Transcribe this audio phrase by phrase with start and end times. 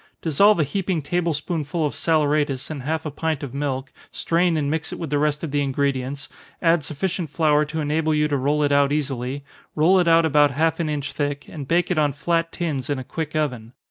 [0.19, 4.67] Dissolve a heaping table spoonful of saleratus in half a pint of milk, strain and
[4.71, 6.27] mix it with the rest of the ingredients,
[6.59, 9.43] add sufficient flour to enable you to roll it out easily,
[9.75, 12.97] roll it out about half an inch thick, and bake it on flat tins in
[12.97, 13.73] a quick oven.